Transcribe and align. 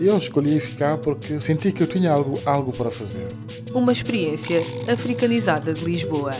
Eu 0.00 0.18
escolhi 0.18 0.58
ficar 0.58 0.98
porque 0.98 1.40
senti 1.40 1.70
que 1.70 1.82
eu 1.82 1.86
tinha 1.86 2.10
algo, 2.10 2.38
algo 2.44 2.72
para 2.72 2.90
fazer. 2.90 3.28
Uma 3.72 3.92
experiência 3.92 4.60
africanizada 4.92 5.72
de 5.72 5.84
Lisboa. 5.84 6.32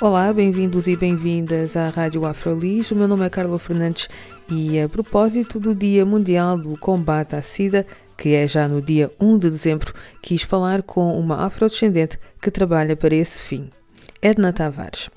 Olá, 0.00 0.32
bem-vindos 0.32 0.88
e 0.88 0.96
bem-vindas 0.96 1.76
à 1.76 1.88
Rádio 1.88 2.26
Afrolis. 2.26 2.90
O 2.90 2.96
meu 2.96 3.06
nome 3.06 3.24
é 3.24 3.30
Carla 3.30 3.56
Fernandes 3.56 4.08
e 4.50 4.80
a 4.80 4.88
propósito 4.88 5.60
do 5.60 5.74
Dia 5.76 6.04
Mundial 6.04 6.58
do 6.58 6.76
Combate 6.76 7.36
à 7.36 7.42
SIDA, 7.42 7.86
que 8.18 8.34
é 8.34 8.48
já 8.48 8.66
no 8.66 8.82
dia 8.82 9.12
1 9.20 9.38
de 9.38 9.48
dezembro, 9.48 9.94
quis 10.20 10.42
falar 10.42 10.82
com 10.82 11.16
uma 11.16 11.46
afrodescendente 11.46 12.18
que 12.40 12.50
trabalha 12.50 12.96
para 12.96 13.14
esse 13.14 13.40
fim, 13.42 13.70
Edna 14.20 14.52
Tavares. 14.52 15.08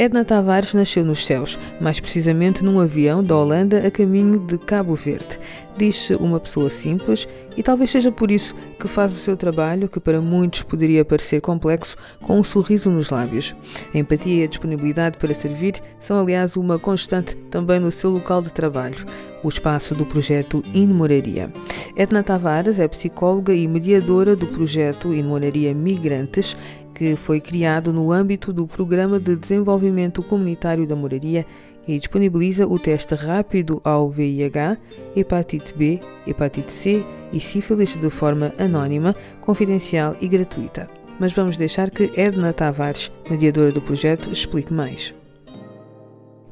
Edna 0.00 0.24
Tavares 0.24 0.72
nasceu 0.72 1.04
nos 1.04 1.26
céus, 1.26 1.58
mais 1.78 2.00
precisamente 2.00 2.64
num 2.64 2.80
avião 2.80 3.22
da 3.22 3.36
Holanda 3.36 3.86
a 3.86 3.90
caminho 3.90 4.38
de 4.38 4.56
Cabo 4.56 4.94
Verde. 4.94 5.38
Diz-se 5.76 6.14
uma 6.14 6.40
pessoa 6.40 6.70
simples 6.70 7.28
e 7.54 7.62
talvez 7.62 7.90
seja 7.90 8.10
por 8.10 8.30
isso 8.30 8.54
que 8.78 8.88
faz 8.88 9.12
o 9.12 9.16
seu 9.16 9.36
trabalho, 9.36 9.90
que 9.90 10.00
para 10.00 10.18
muitos 10.18 10.62
poderia 10.62 11.04
parecer 11.04 11.42
complexo, 11.42 11.98
com 12.22 12.40
um 12.40 12.44
sorriso 12.44 12.88
nos 12.88 13.10
lábios. 13.10 13.54
A 13.94 13.98
empatia 13.98 14.40
e 14.40 14.44
a 14.44 14.46
disponibilidade 14.46 15.18
para 15.18 15.34
servir 15.34 15.74
são, 15.98 16.18
aliás, 16.18 16.56
uma 16.56 16.78
constante 16.78 17.36
também 17.50 17.78
no 17.78 17.90
seu 17.90 18.08
local 18.08 18.40
de 18.40 18.54
trabalho, 18.54 19.06
o 19.42 19.50
espaço 19.50 19.94
do 19.94 20.06
projeto 20.06 20.64
Inmoraria. 20.72 21.52
Edna 21.94 22.22
Tavares 22.22 22.78
é 22.78 22.88
psicóloga 22.88 23.52
e 23.52 23.68
mediadora 23.68 24.34
do 24.34 24.46
projeto 24.46 25.12
Inmoraria 25.12 25.74
Migrantes 25.74 26.56
que 27.00 27.16
foi 27.16 27.40
criado 27.40 27.94
no 27.94 28.12
âmbito 28.12 28.52
do 28.52 28.66
Programa 28.66 29.18
de 29.18 29.34
Desenvolvimento 29.34 30.22
Comunitário 30.22 30.86
da 30.86 30.94
Moraria 30.94 31.46
e 31.88 31.98
disponibiliza 31.98 32.66
o 32.66 32.78
teste 32.78 33.14
rápido 33.14 33.80
ao 33.82 34.10
VIH, 34.10 34.76
hepatite 35.16 35.72
B, 35.74 35.98
hepatite 36.26 36.70
C 36.70 37.02
e 37.32 37.40
sífilis 37.40 37.96
de 37.96 38.10
forma 38.10 38.52
anónima, 38.58 39.16
confidencial 39.40 40.14
e 40.20 40.28
gratuita. 40.28 40.90
Mas 41.18 41.32
vamos 41.32 41.56
deixar 41.56 41.90
que 41.90 42.10
Edna 42.20 42.52
Tavares, 42.52 43.10
mediadora 43.30 43.72
do 43.72 43.80
projeto, 43.80 44.30
explique 44.30 44.70
mais. 44.70 45.14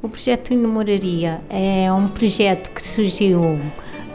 O 0.01 0.09
projeto 0.09 0.55
Moraria 0.57 1.43
é 1.51 1.93
um 1.93 2.09
projeto 2.09 2.71
que 2.71 2.81
surgiu 2.81 3.61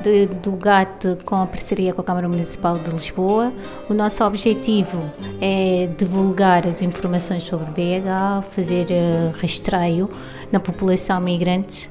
de, 0.04 0.26
do 0.28 0.52
GAT 0.52 1.18
com 1.26 1.36
a 1.36 1.48
parceria 1.48 1.94
com 1.94 2.02
a 2.02 2.04
Câmara 2.04 2.28
Municipal 2.28 2.78
de 2.78 2.92
Lisboa. 2.92 3.54
O 3.90 3.94
nosso 3.94 4.24
objetivo 4.24 5.02
é 5.42 5.88
divulgar 5.98 6.68
as 6.68 6.82
informações 6.82 7.44
sobre 7.44 7.66
BH, 7.68 8.44
fazer 8.44 8.88
uh, 8.88 9.42
rastreio 9.42 10.10
na 10.52 10.60
população 10.60 11.20
migrantes, 11.22 11.90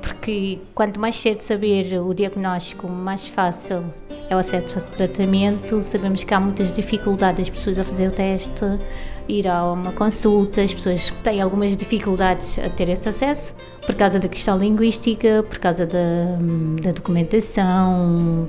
porque 0.00 0.60
quanto 0.74 1.00
mais 1.00 1.16
cedo 1.16 1.40
saber 1.40 2.00
o 2.00 2.14
diagnóstico, 2.14 2.88
mais 2.88 3.26
fácil 3.26 3.84
é 4.28 4.36
o 4.36 4.38
acesso 4.38 4.78
ao 4.78 4.84
tratamento. 4.86 5.82
Sabemos 5.82 6.24
que 6.24 6.34
há 6.34 6.40
muitas 6.40 6.72
dificuldades 6.72 7.46
das 7.46 7.50
pessoas 7.50 7.78
a 7.78 7.84
fazer 7.84 8.08
o 8.08 8.12
teste 8.12 8.64
ir 9.28 9.46
a 9.46 9.72
uma 9.72 9.92
consulta, 9.92 10.62
as 10.62 10.72
pessoas 10.72 11.12
têm 11.22 11.42
algumas 11.42 11.76
dificuldades 11.76 12.58
a 12.58 12.68
ter 12.70 12.88
esse 12.88 13.08
acesso 13.08 13.54
por 13.84 13.94
causa 13.94 14.18
da 14.18 14.28
questão 14.28 14.58
linguística, 14.58 15.44
por 15.48 15.58
causa 15.58 15.86
da, 15.86 15.98
da 16.82 16.92
documentação, 16.92 18.48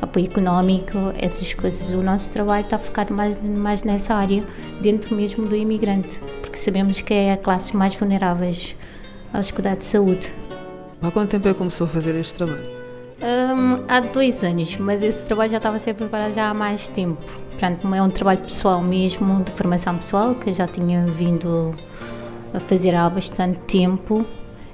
apoio 0.00 0.26
económico, 0.26 0.96
essas 1.18 1.52
coisas. 1.54 1.92
O 1.92 2.02
nosso 2.02 2.32
trabalho 2.32 2.64
está 2.64 2.78
focado 2.78 3.12
mais, 3.12 3.38
mais 3.38 3.82
nessa 3.82 4.14
área, 4.14 4.44
dentro 4.80 5.14
mesmo 5.14 5.46
do 5.46 5.56
imigrante, 5.56 6.20
porque 6.40 6.56
sabemos 6.56 7.00
que 7.00 7.12
é 7.12 7.32
a 7.32 7.36
classe 7.36 7.76
mais 7.76 7.94
vulneráveis 7.94 8.76
aos 9.32 9.50
cuidados 9.50 9.86
de 9.86 9.90
saúde. 9.90 10.32
Há 11.00 11.10
quanto 11.10 11.30
tempo 11.30 11.48
é 11.48 11.52
que 11.52 11.58
começou 11.58 11.86
a 11.86 11.88
fazer 11.88 12.14
este 12.14 12.34
trabalho? 12.34 12.81
Um, 13.22 13.84
há 13.86 14.00
dois 14.00 14.42
anos, 14.42 14.76
mas 14.78 15.00
esse 15.00 15.24
trabalho 15.24 15.52
já 15.52 15.58
estava 15.58 15.76
a 15.76 15.78
ser 15.78 15.94
preparado 15.94 16.32
já 16.32 16.50
há 16.50 16.54
mais 16.54 16.88
tempo. 16.88 17.22
Portanto, 17.50 17.94
é 17.94 18.02
um 18.02 18.10
trabalho 18.10 18.40
pessoal 18.40 18.82
mesmo, 18.82 19.44
de 19.44 19.52
formação 19.52 19.96
pessoal, 19.96 20.34
que 20.34 20.50
eu 20.50 20.54
já 20.54 20.66
tinha 20.66 21.06
vindo 21.06 21.72
a 22.52 22.58
fazer 22.58 22.96
há 22.96 23.08
bastante 23.08 23.60
tempo. 23.60 24.26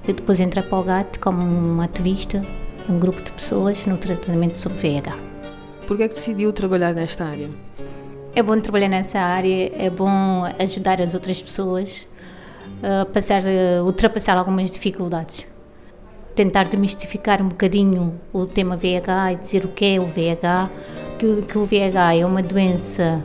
Eu 0.06 0.14
depois 0.14 0.40
entrei 0.40 0.64
para 0.64 0.78
o 0.78 0.82
GAT 0.82 1.18
como 1.18 1.42
um 1.42 1.82
ativista, 1.82 2.42
um 2.88 2.98
grupo 2.98 3.20
de 3.20 3.30
pessoas 3.32 3.84
no 3.84 3.98
tratamento 3.98 4.56
sobre 4.56 4.78
VIH. 4.78 5.14
Por 5.86 5.98
que 5.98 6.04
é 6.04 6.08
que 6.08 6.14
decidiu 6.14 6.50
trabalhar 6.50 6.94
nesta 6.94 7.26
área? 7.26 7.50
É 8.34 8.42
bom 8.42 8.58
trabalhar 8.60 8.88
nessa 8.88 9.18
área, 9.18 9.70
é 9.76 9.90
bom 9.90 10.44
ajudar 10.58 11.02
as 11.02 11.12
outras 11.12 11.42
pessoas 11.42 12.08
a 12.82 13.04
passar, 13.04 13.42
a 13.44 13.82
ultrapassar 13.82 14.38
algumas 14.38 14.70
dificuldades 14.70 15.46
tentar 16.38 16.68
demistificar 16.68 17.42
um 17.42 17.48
bocadinho 17.48 18.14
o 18.32 18.46
tema 18.46 18.76
VIH 18.76 19.32
e 19.32 19.36
dizer 19.36 19.64
o 19.64 19.68
que 19.68 19.96
é 19.96 20.00
o 20.00 20.06
VIH, 20.06 20.70
que, 21.18 21.42
que 21.42 21.58
o 21.58 21.64
VIH 21.64 22.14
é 22.14 22.24
uma 22.24 22.40
doença 22.40 23.24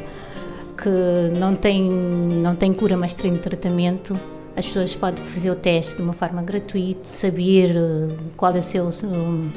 que 0.76 0.90
não 1.38 1.56
tem, 1.56 1.84
não 1.84 2.56
tem 2.56 2.74
cura, 2.74 2.98
mas 2.98 3.14
tem 3.14 3.38
tratamento. 3.38 4.20
As 4.56 4.66
pessoas 4.66 4.96
podem 4.96 5.24
fazer 5.24 5.52
o 5.52 5.56
teste 5.56 5.98
de 5.98 6.02
uma 6.02 6.14
forma 6.14 6.42
gratuita, 6.42 7.04
saber 7.04 7.78
eh, 7.78 8.16
qual 8.36 8.56
é 8.56 8.58
o 8.58 8.64
seu 8.64 8.90
um, 9.04 9.52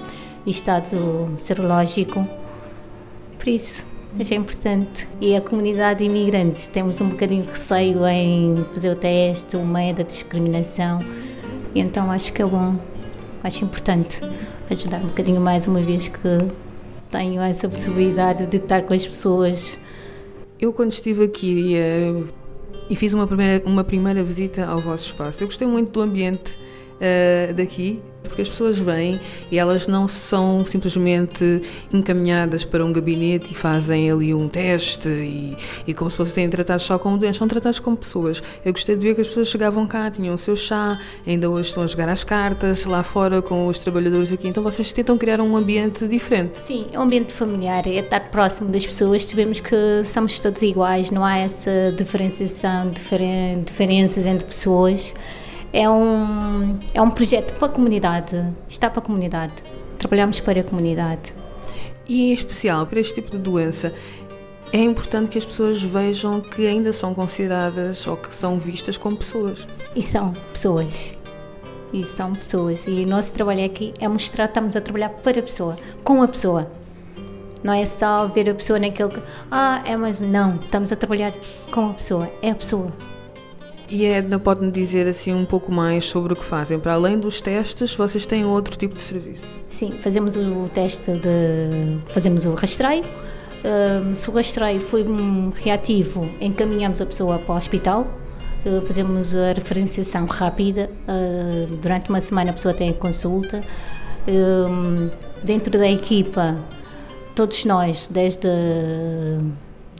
estado 0.46 1.34
serológico. 1.38 2.28
Por 3.38 3.48
isso, 3.48 3.86
achei 4.20 4.36
importante. 4.36 5.08
E 5.18 5.34
a 5.34 5.40
comunidade 5.40 6.04
imigrante, 6.04 6.68
temos 6.68 7.00
um 7.00 7.08
bocadinho 7.08 7.42
de 7.42 7.48
receio 7.48 8.06
em 8.06 8.66
fazer 8.74 8.90
o 8.90 8.96
teste, 8.96 9.56
o 9.56 9.64
medo 9.64 9.96
da 9.96 10.02
discriminação. 10.02 11.02
Então 11.74 12.10
acho 12.10 12.34
que 12.34 12.42
é 12.42 12.44
bom 12.44 12.76
acho 13.42 13.64
importante 13.64 14.20
ajudar 14.70 14.98
um 14.98 15.06
bocadinho 15.06 15.40
mais, 15.40 15.66
uma 15.66 15.80
vez 15.80 16.08
que 16.08 16.18
tenho 17.10 17.40
essa 17.40 17.68
possibilidade 17.68 18.46
de 18.46 18.56
estar 18.56 18.82
com 18.82 18.94
as 18.94 19.06
pessoas. 19.06 19.78
Eu, 20.60 20.72
quando 20.72 20.92
estive 20.92 21.24
aqui 21.24 21.74
e, 21.74 22.24
e 22.90 22.96
fiz 22.96 23.12
uma 23.12 23.26
primeira, 23.26 23.62
uma 23.66 23.84
primeira 23.84 24.22
visita 24.22 24.64
ao 24.66 24.78
vosso 24.78 25.06
espaço, 25.06 25.42
eu 25.42 25.48
gostei 25.48 25.66
muito 25.66 25.90
do 25.90 26.00
ambiente 26.02 26.58
uh, 26.96 27.54
daqui, 27.54 28.00
porque 28.28 28.42
as 28.42 28.48
pessoas 28.48 28.78
vêm 28.78 29.20
e 29.50 29.58
elas 29.58 29.86
não 29.86 30.06
são 30.08 30.64
simplesmente 30.66 31.62
encaminhadas 31.92 32.64
para 32.64 32.84
um 32.84 32.92
gabinete 32.92 33.52
e 33.52 33.54
fazem 33.54 34.10
ali 34.10 34.34
um 34.34 34.48
teste 34.48 35.08
e, 35.08 35.56
e 35.86 35.94
como 35.94 36.10
se 36.10 36.16
fossem 36.16 36.48
tratados 36.48 36.84
só 36.84 36.98
como 36.98 37.16
doentes, 37.16 37.38
são 37.38 37.48
tratados 37.48 37.78
como 37.78 37.96
pessoas. 37.96 38.42
Eu 38.64 38.72
gostei 38.72 38.96
de 38.96 39.06
ver 39.06 39.14
que 39.14 39.20
as 39.20 39.28
pessoas 39.28 39.48
chegavam 39.48 39.86
cá, 39.86 40.10
tinham 40.10 40.34
o 40.34 40.38
seu 40.38 40.56
chá, 40.56 41.00
ainda 41.26 41.48
hoje 41.48 41.68
estão 41.68 41.82
a 41.82 41.86
jogar 41.86 42.08
as 42.08 42.24
cartas 42.24 42.84
lá 42.84 43.02
fora 43.02 43.40
com 43.40 43.66
os 43.68 43.78
trabalhadores 43.78 44.32
aqui, 44.32 44.48
então 44.48 44.62
vocês 44.62 44.92
tentam 44.92 45.16
criar 45.16 45.40
um 45.40 45.56
ambiente 45.56 46.06
diferente. 46.08 46.58
Sim, 46.58 46.86
é 46.92 46.98
um 46.98 47.02
ambiente 47.02 47.32
familiar, 47.32 47.86
é 47.86 47.96
estar 47.96 48.20
próximo 48.30 48.70
das 48.70 48.84
pessoas, 48.84 49.24
sabemos 49.24 49.60
que 49.60 50.04
somos 50.04 50.38
todos 50.40 50.62
iguais, 50.62 51.10
não 51.10 51.24
há 51.24 51.38
essa 51.38 51.94
diferenciação, 51.96 52.90
diferen, 52.90 53.62
diferenças 53.62 54.26
entre 54.26 54.44
pessoas 54.44 55.14
é 55.76 55.90
um, 55.90 56.78
é 56.94 57.02
um 57.02 57.10
projeto 57.10 57.52
para 57.58 57.66
a 57.66 57.70
comunidade, 57.70 58.42
está 58.66 58.88
para 58.88 59.00
a 59.00 59.02
comunidade. 59.02 59.52
Trabalhamos 59.98 60.40
para 60.40 60.60
a 60.60 60.64
comunidade. 60.64 61.34
E 62.08 62.30
em 62.30 62.32
especial 62.32 62.86
para 62.86 62.98
este 62.98 63.16
tipo 63.16 63.32
de 63.32 63.36
doença, 63.36 63.92
é 64.72 64.78
importante 64.78 65.28
que 65.28 65.36
as 65.36 65.44
pessoas 65.44 65.82
vejam 65.82 66.40
que 66.40 66.66
ainda 66.66 66.94
são 66.94 67.12
consideradas 67.12 68.06
ou 68.06 68.16
que 68.16 68.34
são 68.34 68.58
vistas 68.58 68.96
como 68.96 69.18
pessoas. 69.18 69.68
E 69.94 70.00
são 70.00 70.32
pessoas. 70.50 71.14
E 71.92 72.02
são 72.02 72.34
pessoas. 72.34 72.86
E 72.86 73.04
o 73.04 73.06
nosso 73.06 73.34
trabalho 73.34 73.66
aqui 73.66 73.92
é 74.00 74.08
mostrar 74.08 74.46
que 74.46 74.52
estamos 74.52 74.76
a 74.76 74.80
trabalhar 74.80 75.10
para 75.10 75.40
a 75.40 75.42
pessoa, 75.42 75.76
com 76.02 76.22
a 76.22 76.28
pessoa. 76.28 76.70
Não 77.62 77.74
é 77.74 77.84
só 77.84 78.26
ver 78.26 78.48
a 78.48 78.54
pessoa 78.54 78.78
naquele 78.78 79.10
que, 79.10 79.22
ah, 79.50 79.82
é, 79.84 79.94
mas 79.94 80.22
não, 80.22 80.56
estamos 80.56 80.90
a 80.90 80.96
trabalhar 80.96 81.34
com 81.70 81.90
a 81.90 81.92
pessoa, 81.92 82.30
é 82.40 82.50
a 82.50 82.54
pessoa. 82.54 82.90
E 83.88 84.04
Edna 84.04 84.38
pode-me 84.38 84.70
dizer 84.70 85.08
assim 85.08 85.32
um 85.32 85.44
pouco 85.44 85.70
mais 85.70 86.04
sobre 86.04 86.32
o 86.32 86.36
que 86.36 86.44
fazem? 86.44 86.78
Para 86.78 86.94
além 86.94 87.18
dos 87.18 87.40
testes, 87.40 87.94
vocês 87.94 88.26
têm 88.26 88.44
outro 88.44 88.76
tipo 88.76 88.94
de 88.94 89.00
serviço? 89.00 89.46
Sim, 89.68 89.92
fazemos 90.00 90.36
o 90.36 90.68
teste 90.72 91.12
de. 91.12 91.98
fazemos 92.12 92.46
o 92.46 92.54
rastreio, 92.54 93.04
Uh, 93.66 94.14
se 94.14 94.30
o 94.30 94.32
rastreio 94.32 94.80
foi 94.80 95.04
reativo, 95.54 96.28
encaminhamos 96.40 97.00
a 97.00 97.06
pessoa 97.06 97.36
para 97.36 97.54
o 97.54 97.58
hospital, 97.58 98.06
uh, 98.64 98.86
fazemos 98.86 99.34
a 99.34 99.52
referenciação 99.54 100.24
rápida. 100.26 100.88
Uh, 101.08 101.76
durante 101.76 102.08
uma 102.08 102.20
semana 102.20 102.50
a 102.50 102.52
pessoa 102.52 102.72
tem 102.72 102.92
consulta. 102.92 103.62
dentro 105.42 105.78
da 105.78 105.88
equipa, 105.88 106.56
todos 107.34 107.64
nós, 107.64 108.08
desde 108.08 108.48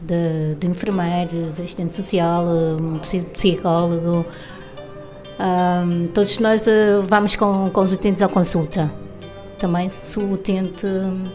de, 0.01 0.55
de 0.55 0.67
enfermeiros, 0.67 1.59
assistente 1.59 1.93
social, 1.93 2.45
psicólogo, 3.33 4.25
um, 5.39 6.07
todos 6.07 6.39
nós 6.39 6.65
uh, 6.65 7.03
vamos 7.07 7.35
com, 7.35 7.69
com 7.69 7.81
os 7.81 7.91
utentes 7.91 8.21
à 8.21 8.27
consulta. 8.27 8.91
Também 9.59 9.89
se 9.89 10.19
o 10.19 10.31
utente 10.31 10.85
uh, 10.85 11.31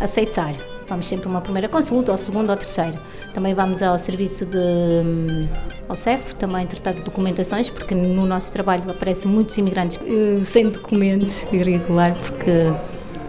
aceitar. 0.00 0.54
Vamos 0.86 1.06
sempre 1.06 1.26
uma 1.26 1.40
primeira 1.40 1.68
consulta, 1.68 2.12
ou 2.12 2.18
segunda 2.18 2.52
ou 2.52 2.58
terceira. 2.58 3.00
Também 3.32 3.54
vamos 3.54 3.80
ao 3.80 3.98
serviço 3.98 4.44
de 4.44 4.58
um, 4.58 5.48
ao 5.88 5.96
CEF, 5.96 6.34
também 6.34 6.66
tratar 6.66 6.92
de 6.92 7.02
documentações, 7.02 7.70
porque 7.70 7.94
no 7.94 8.26
nosso 8.26 8.52
trabalho 8.52 8.90
aparecem 8.90 9.30
muitos 9.30 9.56
imigrantes 9.56 9.96
uh, 9.96 10.44
sem 10.44 10.68
documentos 10.68 11.46
irregular, 11.50 12.14
porque 12.14 12.70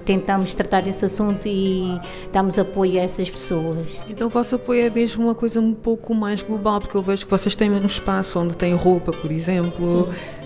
tentamos 0.06 0.54
tratar 0.54 0.82
desse 0.82 1.04
assunto 1.04 1.48
e 1.48 2.00
damos 2.32 2.58
apoio 2.60 3.00
a 3.00 3.04
essas 3.04 3.30
pessoas. 3.30 3.90
Então 4.08 4.28
o 4.28 4.30
vosso 4.30 4.56
apoio 4.56 4.86
é 4.86 4.90
mesmo 4.90 5.26
uma 5.26 5.36
coisa 5.36 5.60
um 5.60 5.74
pouco 5.74 6.14
mais 6.14 6.44
global, 6.44 6.80
porque 6.80 6.96
eu 6.96 7.02
vejo 7.02 7.26
que 7.26 7.32
vocês 7.32 7.56
têm 7.56 7.72
um 7.72 7.86
espaço 7.86 8.40
onde 8.40 8.56
tem 8.56 8.74
roupa, 8.74 9.12
por 9.12 9.32
exemplo. 9.32 10.12
Sim. 10.12 10.46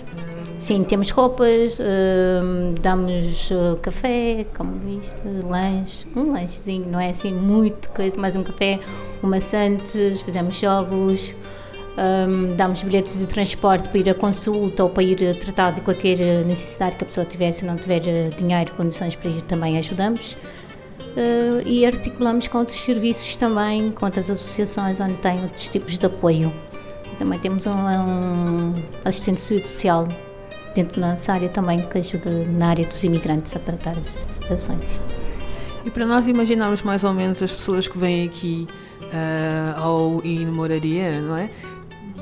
Sim, 0.60 0.84
temos 0.84 1.10
roupas, 1.10 1.78
uh, 1.78 2.74
damos 2.82 3.50
uh, 3.50 3.78
café, 3.80 4.44
como 4.54 4.78
viste, 4.80 5.16
lanche, 5.48 6.06
um 6.14 6.32
lanchezinho, 6.32 6.86
não 6.86 7.00
é 7.00 7.08
assim 7.08 7.32
muito 7.32 7.88
coisa, 7.88 8.20
mas 8.20 8.36
um 8.36 8.42
café, 8.42 8.78
uma 9.22 9.30
maçantes, 9.30 10.20
fazemos 10.20 10.56
jogos, 10.56 11.34
um, 12.00 12.56
damos 12.56 12.82
bilhetes 12.82 13.18
de 13.18 13.26
transporte 13.26 13.88
para 13.90 13.98
ir 13.98 14.08
à 14.08 14.14
consulta 14.14 14.82
ou 14.82 14.90
para 14.90 15.02
ir 15.02 15.38
tratar 15.38 15.72
de 15.72 15.82
qualquer 15.82 16.18
necessidade 16.46 16.96
que 16.96 17.04
a 17.04 17.06
pessoa 17.06 17.26
tiver, 17.26 17.52
se 17.52 17.64
não 17.64 17.76
tiver 17.76 18.02
eh, 18.06 18.30
dinheiro, 18.36 18.72
condições 18.72 19.14
para 19.14 19.28
ir, 19.28 19.42
também 19.42 19.76
ajudamos. 19.76 20.36
Uh, 21.10 21.60
e 21.66 21.84
articulamos 21.84 22.46
com 22.46 22.58
outros 22.58 22.80
serviços 22.80 23.36
também, 23.36 23.90
com 23.90 24.06
outras 24.06 24.30
associações 24.30 25.00
onde 25.00 25.14
tem 25.14 25.42
outros 25.42 25.68
tipos 25.68 25.98
de 25.98 26.06
apoio. 26.06 26.52
Também 27.18 27.38
temos 27.38 27.66
um, 27.66 27.72
um 27.72 28.74
assistente 29.04 29.40
social 29.40 30.08
dentro 30.74 31.00
da 31.00 31.08
nossa 31.08 31.32
área 31.32 31.48
também 31.48 31.80
que 31.80 31.98
ajuda 31.98 32.30
na 32.56 32.68
área 32.68 32.86
dos 32.86 33.02
imigrantes 33.02 33.54
a 33.56 33.58
tratar 33.58 33.98
essas 33.98 34.38
situações. 34.38 35.00
E 35.84 35.90
para 35.90 36.06
nós 36.06 36.26
imaginarmos 36.28 36.82
mais 36.82 37.02
ou 37.02 37.12
menos 37.12 37.42
as 37.42 37.52
pessoas 37.52 37.88
que 37.88 37.98
vêm 37.98 38.26
aqui 38.26 38.68
uh, 39.02 39.80
ao 39.80 40.24
IN 40.24 40.46
Moraria, 40.46 41.20
não 41.20 41.36
é? 41.36 41.50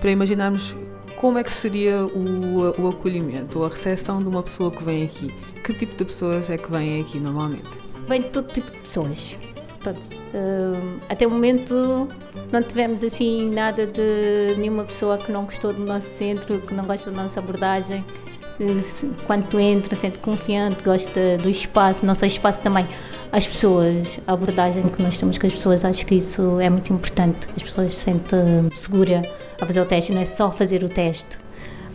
Para 0.01 0.11
imaginarmos 0.11 0.77
como 1.17 1.39
é 1.39 1.45
que 1.45 1.53
seria 1.53 2.05
o, 2.05 2.81
o 2.81 2.89
acolhimento 2.89 3.59
ou 3.59 3.67
a 3.67 3.69
recepção 3.69 4.23
de 4.23 4.29
uma 4.29 4.43
pessoa 4.43 4.71
que 4.71 4.83
vem 4.85 5.05
aqui. 5.05 5.27
Que 5.65 5.75
tipo 5.75 5.97
de 5.97 6.05
pessoas 6.05 6.49
é 6.49 6.57
que 6.57 6.71
vêm 6.71 7.01
aqui 7.01 7.19
normalmente? 7.19 7.69
Vem 8.07 8.23
de 8.23 8.29
todo 8.29 8.53
tipo 8.53 8.71
de 8.71 8.79
pessoas. 8.79 9.37
Todos. 9.83 10.13
Uh, 10.13 11.01
até 11.09 11.27
o 11.27 11.31
momento 11.31 12.09
não 12.51 12.63
tivemos 12.63 13.03
assim 13.05 13.51
nada 13.51 13.87
de 13.87 14.55
nenhuma 14.59 14.85
pessoa 14.85 15.19
que 15.19 15.31
não 15.31 15.45
gostou 15.45 15.73
do 15.73 15.85
nosso 15.85 16.09
centro, 16.09 16.61
que 16.61 16.75
não 16.75 16.85
gosta 16.85 17.11
da 17.11 17.23
nossa 17.23 17.41
abordagem 17.41 18.05
quando 19.27 19.47
tu 19.47 19.59
entra, 19.59 19.95
sente 19.95 20.19
confiante, 20.19 20.83
gosta 20.83 21.39
do 21.39 21.49
espaço, 21.49 22.05
só 22.15 22.27
espaço 22.27 22.61
também, 22.61 22.89
as 23.31 23.47
pessoas, 23.47 24.19
a 24.27 24.33
abordagem 24.33 24.85
que 24.89 25.01
nós 25.01 25.19
temos 25.19 25.39
com 25.39 25.47
as 25.47 25.53
pessoas, 25.53 25.85
acho 25.85 26.05
que 26.05 26.17
isso 26.17 26.59
é 26.61 26.69
muito 26.69 26.93
importante. 26.93 27.49
As 27.57 27.63
pessoas 27.63 27.95
se 27.95 28.05
sentem 28.05 28.69
segura 28.75 29.23
a 29.61 29.67
fazer 29.67 29.81
o 29.81 29.85
teste, 29.85 30.13
não 30.13 30.21
é 30.21 30.25
só 30.25 30.51
fazer 30.51 30.83
o 30.83 30.89
teste. 30.89 31.39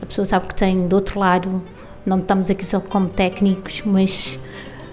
A 0.01 0.05
pessoa 0.05 0.25
sabe 0.25 0.47
que 0.47 0.55
tem 0.55 0.87
do 0.87 0.95
outro 0.95 1.19
lado, 1.19 1.63
não 2.05 2.19
estamos 2.19 2.49
aqui 2.49 2.65
só 2.65 2.79
como 2.79 3.09
técnicos, 3.09 3.81
mas 3.85 4.39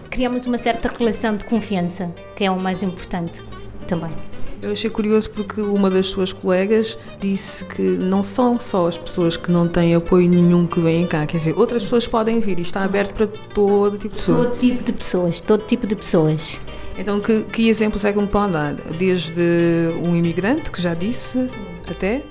criamos 0.08 0.46
uma 0.46 0.58
certa 0.58 0.88
relação 0.88 1.36
de 1.36 1.44
confiança, 1.44 2.12
que 2.34 2.44
é 2.44 2.50
o 2.50 2.58
mais 2.58 2.82
importante 2.82 3.42
também. 3.86 4.12
Eu 4.62 4.72
achei 4.72 4.90
curioso 4.90 5.30
porque 5.30 5.60
uma 5.60 5.88
das 5.88 6.06
suas 6.06 6.32
colegas 6.32 6.98
disse 7.18 7.64
que 7.64 7.82
não 7.82 8.22
são 8.22 8.60
só 8.60 8.88
as 8.88 8.98
pessoas 8.98 9.36
que 9.36 9.50
não 9.50 9.66
têm 9.66 9.94
apoio 9.94 10.28
nenhum 10.28 10.66
que 10.66 10.78
vêm 10.80 11.06
cá, 11.06 11.24
quer 11.24 11.38
dizer, 11.38 11.58
outras 11.58 11.82
pessoas 11.82 12.06
podem 12.06 12.40
vir 12.40 12.58
e 12.58 12.62
está 12.62 12.84
aberto 12.84 13.14
para 13.14 13.26
todo 13.26 13.96
tipo 13.96 14.14
de 14.14 14.20
pessoas. 14.20 14.46
Todo 14.46 14.58
tipo 14.58 14.84
de 14.84 14.92
pessoas, 14.92 15.40
todo 15.40 15.64
tipo 15.64 15.86
de 15.86 15.96
pessoas. 15.96 16.60
Então, 16.98 17.18
que, 17.20 17.44
que 17.44 17.68
exemplos 17.70 18.04
é 18.04 18.12
que 18.12 18.20
me 18.20 18.26
pode 18.26 18.52
dar? 18.52 18.74
Desde 18.74 19.40
um 20.02 20.14
imigrante, 20.14 20.70
que 20.70 20.82
já 20.82 20.92
disse, 20.92 21.48
até 21.90 22.22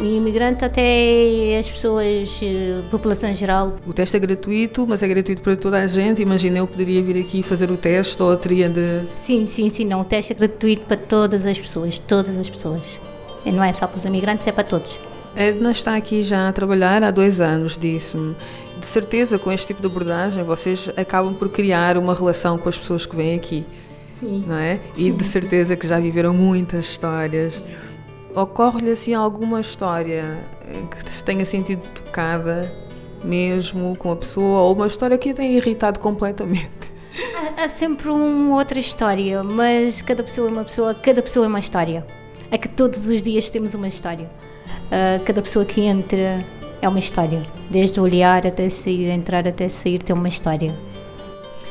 o 0.00 0.04
imigrante 0.04 0.64
até 0.64 1.58
as 1.58 1.68
pessoas, 1.68 2.40
eh, 2.42 2.82
população 2.90 3.28
em 3.28 3.34
geral. 3.34 3.76
O 3.86 3.92
teste 3.92 4.16
é 4.16 4.20
gratuito, 4.20 4.86
mas 4.86 5.02
é 5.02 5.08
gratuito 5.08 5.42
para 5.42 5.56
toda 5.56 5.78
a 5.78 5.86
gente. 5.86 6.22
Imagina, 6.22 6.58
eu 6.58 6.66
poderia 6.66 7.02
vir 7.02 7.20
aqui 7.20 7.42
fazer 7.42 7.70
o 7.70 7.76
teste 7.76 8.20
ou 8.22 8.34
teria 8.36 8.68
de. 8.68 9.04
Sim, 9.06 9.44
sim, 9.46 9.68
sim, 9.68 9.84
não. 9.84 10.00
O 10.00 10.04
teste 10.04 10.32
é 10.32 10.36
gratuito 10.36 10.86
para 10.86 10.96
todas 10.96 11.44
as 11.46 11.58
pessoas, 11.58 11.98
todas 11.98 12.38
as 12.38 12.48
pessoas. 12.48 13.00
E 13.44 13.52
não 13.52 13.62
é 13.62 13.72
só 13.72 13.86
para 13.86 13.98
os 13.98 14.04
imigrantes, 14.04 14.46
é 14.46 14.52
para 14.52 14.64
todos. 14.64 14.98
Edna 15.36 15.70
está 15.70 15.94
aqui 15.94 16.22
já 16.22 16.48
a 16.48 16.52
trabalhar 16.52 17.02
há 17.02 17.10
dois 17.10 17.40
anos, 17.40 17.78
disse-me. 17.78 18.34
De 18.78 18.86
certeza, 18.86 19.38
com 19.38 19.52
este 19.52 19.68
tipo 19.68 19.80
de 19.80 19.86
abordagem, 19.86 20.42
vocês 20.42 20.88
acabam 20.96 21.34
por 21.34 21.50
criar 21.50 21.98
uma 21.98 22.14
relação 22.14 22.58
com 22.58 22.68
as 22.68 22.78
pessoas 22.78 23.04
que 23.04 23.14
vêm 23.14 23.36
aqui. 23.36 23.64
Sim. 24.18 24.44
Não 24.46 24.56
é? 24.56 24.80
Sim. 24.94 25.08
E 25.08 25.12
de 25.12 25.24
certeza 25.24 25.76
que 25.76 25.86
já 25.86 25.98
viveram 25.98 26.34
muitas 26.34 26.86
histórias 26.86 27.62
ocorre-lhe 28.34 28.90
assim 28.90 29.14
alguma 29.14 29.60
história 29.60 30.24
que 30.90 31.12
se 31.12 31.24
tenha 31.24 31.44
sentido 31.44 31.82
tocada 31.94 32.72
mesmo 33.22 33.96
com 33.96 34.12
a 34.12 34.16
pessoa 34.16 34.60
ou 34.60 34.74
uma 34.74 34.86
história 34.86 35.18
que 35.18 35.30
a 35.30 35.34
tenha 35.34 35.56
irritado 35.56 36.00
completamente? 36.00 36.90
Há, 37.36 37.64
há 37.64 37.68
sempre 37.68 38.08
uma 38.08 38.56
outra 38.56 38.78
história, 38.78 39.42
mas 39.42 40.00
cada 40.00 40.22
pessoa 40.22 40.48
é 40.48 40.50
uma 40.50 40.64
pessoa, 40.64 40.94
cada 40.94 41.22
pessoa 41.22 41.46
é 41.46 41.48
uma 41.48 41.58
história. 41.58 42.06
É 42.50 42.58
que 42.58 42.68
todos 42.68 43.08
os 43.08 43.22
dias 43.22 43.50
temos 43.50 43.74
uma 43.74 43.86
história. 43.86 44.30
Uh, 44.86 45.22
cada 45.24 45.40
pessoa 45.42 45.64
que 45.64 45.80
entra 45.80 46.44
é 46.80 46.88
uma 46.88 46.98
história. 46.98 47.46
Desde 47.70 48.00
olhar 48.00 48.46
até 48.46 48.68
sair, 48.68 49.08
entrar 49.08 49.46
até 49.46 49.68
sair, 49.68 50.02
tem 50.02 50.14
uma 50.14 50.28
história. 50.28 50.74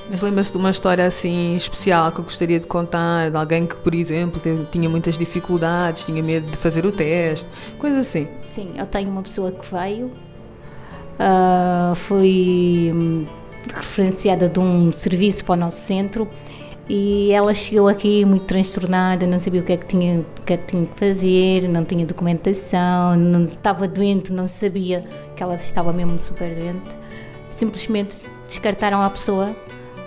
Mas 0.10 0.22
lembras-te 0.22 0.54
de 0.54 0.58
uma 0.58 0.72
história 0.72 1.06
assim 1.06 1.56
especial 1.56 2.12
que 2.12 2.20
eu 2.20 2.24
gostaria 2.24 2.60
de 2.60 2.66
contar? 2.66 3.30
De 3.30 3.38
alguém 3.38 3.68
que, 3.68 3.76
por 3.76 3.94
exemplo, 3.94 4.42
tinha 4.72 4.90
muitas 4.90 5.18
dificuldades, 5.18 6.06
tinha 6.06 6.24
medo 6.24 6.50
de 6.50 6.58
fazer 6.58 6.84
o 6.84 6.92
teste, 6.92 7.48
coisas 7.78 8.08
assim? 8.08 8.28
Sim, 8.52 8.72
eu 8.76 8.88
tenho 8.88 9.10
uma 9.12 9.22
pessoa 9.22 9.52
que 9.52 9.64
veio, 9.72 10.08
uh, 10.08 11.94
foi 11.94 12.92
hum, 12.92 13.28
referenciada 13.76 14.50
de 14.50 14.60
um 14.60 14.92
serviço 14.92 15.46
para 15.46 15.54
o 15.54 15.58
nosso 15.58 15.78
centro 15.78 16.28
e 16.90 17.32
ela 17.32 17.54
chegou 17.54 17.88
aqui 17.88 18.26
muito 18.26 18.46
transtornada, 18.46 19.28
não 19.28 19.38
sabia 19.38 19.62
o 19.62 19.64
que 19.64 19.74
é 19.74 19.78
que 19.78 19.86
tinha, 19.86 20.22
o 20.22 20.42
que, 20.44 20.54
é 20.54 20.58
que, 20.58 20.66
tinha 20.66 20.88
que 20.88 21.00
fazer, 21.00 21.70
não 21.70 21.86
tinha 21.86 22.04
documentação, 22.04 23.16
não 23.16 23.46
estava 23.46 23.88
doente, 23.88 24.34
não 24.34 24.48
sabia 24.48 25.06
que 25.36 25.44
ela 25.44 25.54
estava 25.54 25.94
mesmo 25.94 26.20
super 26.20 26.50
doente. 26.56 26.98
Simplesmente 27.52 28.26
descartaram 28.48 29.04
a 29.04 29.10
pessoa 29.12 29.56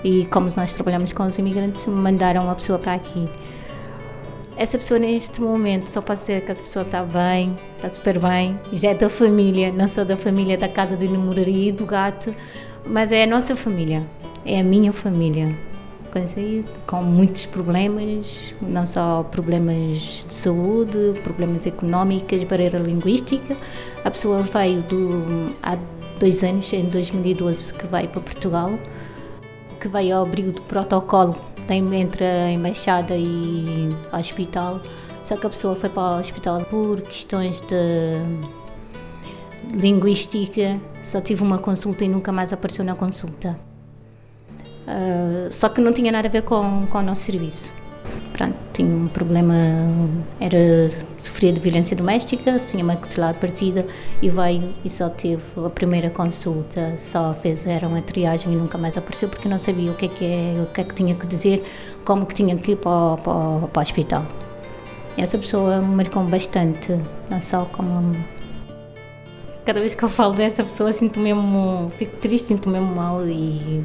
e 0.04 0.26
como 0.26 0.50
nós 0.56 0.74
trabalhamos 0.74 1.12
com 1.12 1.24
os 1.24 1.38
imigrantes, 1.38 1.86
mandaram 1.86 2.44
uma 2.44 2.54
pessoa 2.54 2.78
para 2.78 2.94
aqui. 2.94 3.28
Essa 4.56 4.76
pessoa 4.76 5.00
neste 5.00 5.40
momento 5.40 5.88
só 5.88 6.02
pode 6.02 6.20
dizer 6.20 6.44
que 6.44 6.52
essa 6.52 6.62
pessoa 6.62 6.84
está 6.84 7.02
bem, 7.02 7.56
está 7.76 7.88
super 7.88 8.18
bem, 8.18 8.58
já 8.72 8.90
é 8.90 8.94
da 8.94 9.08
família, 9.08 9.72
não 9.72 9.88
sou 9.88 10.04
da 10.04 10.16
família 10.16 10.58
da 10.58 10.68
casa 10.68 10.96
do 10.96 11.08
namoraria 11.08 11.68
e 11.68 11.72
do 11.72 11.86
gato, 11.86 12.34
mas 12.84 13.12
é 13.12 13.24
a 13.24 13.26
nossa 13.26 13.56
família, 13.56 14.06
é 14.44 14.60
a 14.60 14.62
minha 14.62 14.92
família. 14.92 15.56
Com 16.86 17.02
muitos 17.02 17.46
problemas, 17.46 18.54
não 18.60 18.84
só 18.84 19.22
problemas 19.22 20.26
de 20.28 20.34
saúde, 20.34 21.14
problemas 21.24 21.64
económicos, 21.64 22.44
barreira 22.44 22.78
linguística. 22.78 23.56
A 24.04 24.10
pessoa 24.10 24.42
veio 24.42 24.82
do, 24.82 25.56
há 25.62 25.78
dois 26.20 26.44
anos, 26.44 26.70
em 26.74 26.84
2012, 26.84 27.72
que 27.72 27.86
veio 27.86 28.08
para 28.08 28.20
Portugal 28.20 28.78
que 29.82 29.88
veio 29.88 30.16
ao 30.16 30.22
abrigo 30.22 30.52
do 30.52 30.62
protocolo 30.62 31.34
entre 31.68 32.24
a 32.24 32.50
embaixada 32.50 33.16
e 33.16 33.96
o 34.12 34.16
hospital. 34.16 34.80
Só 35.24 35.36
que 35.36 35.46
a 35.46 35.50
pessoa 35.50 35.74
foi 35.74 35.88
para 35.88 36.18
o 36.18 36.20
hospital 36.20 36.64
por 36.66 37.00
questões 37.00 37.60
de 37.62 38.16
linguística, 39.74 40.78
só 41.02 41.20
tive 41.20 41.42
uma 41.42 41.58
consulta 41.58 42.04
e 42.04 42.08
nunca 42.08 42.30
mais 42.30 42.52
apareceu 42.52 42.84
na 42.84 42.94
consulta. 42.94 43.58
Uh, 44.86 45.50
só 45.50 45.68
que 45.68 45.80
não 45.80 45.92
tinha 45.92 46.12
nada 46.12 46.28
a 46.28 46.30
ver 46.30 46.42
com, 46.42 46.86
com 46.86 46.98
o 46.98 47.02
nosso 47.02 47.22
serviço. 47.22 47.72
Pronto, 48.42 48.56
tinha 48.72 48.88
um 48.88 49.08
problema, 49.08 49.54
era, 50.40 50.90
sofria 51.18 51.52
de 51.52 51.60
violência 51.60 51.96
doméstica, 51.96 52.58
tinha 52.66 52.82
maxilar 52.82 53.34
partida 53.34 53.86
e 54.20 54.28
veio 54.28 54.74
e 54.84 54.88
só 54.88 55.08
teve 55.08 55.42
a 55.64 55.70
primeira 55.70 56.10
consulta, 56.10 56.94
só 56.98 57.32
fizeram 57.32 57.94
a 57.94 58.02
triagem 58.02 58.52
e 58.52 58.56
nunca 58.56 58.76
mais 58.76 58.96
apareceu 58.96 59.28
porque 59.28 59.48
não 59.48 59.58
sabia 59.58 59.92
o 59.92 59.94
que 59.94 60.06
é 60.06 60.08
que, 60.08 60.24
é, 60.24 60.60
o 60.60 60.66
que, 60.66 60.80
é 60.80 60.84
que 60.84 60.94
tinha 60.94 61.14
que 61.14 61.26
dizer, 61.26 61.62
como 62.04 62.26
que 62.26 62.34
tinha 62.34 62.56
que 62.56 62.72
ir 62.72 62.76
para, 62.76 63.16
para, 63.18 63.68
para 63.68 63.80
o 63.80 63.82
hospital. 63.82 64.24
Essa 65.16 65.38
pessoa 65.38 65.80
me 65.80 65.94
marcou 65.94 66.24
bastante, 66.24 66.98
não 67.30 67.40
só 67.40 67.66
como 67.66 68.16
cada 69.64 69.78
vez 69.78 69.94
que 69.94 70.02
eu 70.02 70.08
falo 70.08 70.34
desta 70.34 70.64
pessoa 70.64 70.90
sinto 70.90 71.20
mesmo, 71.20 71.92
fico 71.96 72.16
triste, 72.16 72.48
sinto 72.48 72.68
mesmo 72.68 72.92
mal 72.94 73.24
e 73.24 73.84